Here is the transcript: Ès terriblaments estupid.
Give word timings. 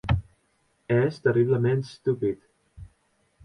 Ès 0.95 1.21
terriblaments 1.27 1.93
estupid. 1.95 2.43